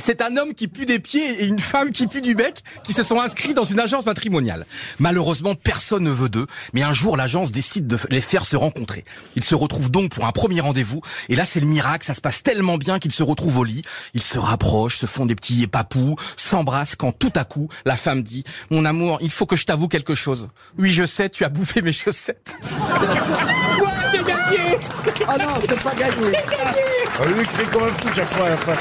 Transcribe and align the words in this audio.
C'est 0.00 0.22
un 0.22 0.36
homme 0.36 0.54
qui 0.54 0.66
pue 0.66 0.86
des 0.86 0.98
pieds 0.98 1.42
et 1.42 1.46
une 1.46 1.60
femme 1.60 1.90
qui 1.90 2.06
pue 2.06 2.22
du 2.22 2.34
bec 2.34 2.62
qui 2.82 2.92
se 2.92 3.02
sont 3.02 3.20
inscrits 3.20 3.54
dans 3.54 3.64
une 3.64 3.78
agence 3.78 4.06
matrimoniale. 4.06 4.66
Malheureusement, 4.98 5.54
personne 5.54 6.02
ne 6.04 6.10
veut 6.10 6.28
d'eux, 6.28 6.46
mais 6.72 6.82
un 6.82 6.92
jour, 6.92 7.16
l'agence 7.16 7.52
décide 7.52 7.86
de 7.86 7.98
les 8.08 8.20
faire 8.20 8.46
se 8.46 8.56
rencontrer. 8.56 9.04
Ils 9.36 9.44
se 9.44 9.54
retrouvent 9.54 9.90
donc 9.90 10.10
pour 10.12 10.26
un 10.26 10.32
premier 10.32 10.60
rendez-vous, 10.60 11.02
et 11.28 11.36
là, 11.36 11.44
c'est 11.44 11.60
le 11.60 11.66
miracle, 11.66 12.04
ça 12.04 12.14
se 12.14 12.20
passe 12.20 12.42
tellement 12.42 12.78
bien 12.78 12.98
qu'ils 12.98 13.12
se 13.12 13.22
retrouvent 13.22 13.58
au 13.58 13.64
lit. 13.64 13.82
Ils 14.14 14.22
se 14.22 14.38
rapprochent, 14.38 14.98
se 14.98 15.06
font 15.06 15.26
des 15.26 15.34
petits 15.34 15.66
papous, 15.66 16.16
s'embrassent 16.36 16.96
quand 16.96 17.12
tout 17.12 17.32
à 17.36 17.44
coup, 17.44 17.68
la 17.84 17.96
femme 17.96 18.22
dit 18.22 18.44
«Mon 18.70 18.84
amour, 18.84 19.18
il 19.20 19.30
faut 19.30 19.46
que 19.46 19.56
je 19.56 19.66
t'avoue 19.66 19.88
quelque 19.88 20.14
chose. 20.14 20.48
Oui, 20.78 20.90
je 20.90 21.04
sais, 21.04 21.28
tu 21.28 21.44
as 21.44 21.48
bouffé 21.48 21.82
mes 21.82 21.92
chaussettes.» 21.92 22.56
Ah 25.28 25.36
non, 25.38 25.54
c'est 25.60 25.82
pas 25.82 25.94
gagné. 25.94 26.36
Ah, 27.18 27.26
lui, 27.26 27.44
crie 27.44 27.66
comme 27.66 27.84
un 27.84 27.88
fou 27.88 28.08
chaque 28.14 28.32
fois 28.34 28.46
à 28.46 28.50
la 28.50 28.56
fin. 28.56 28.72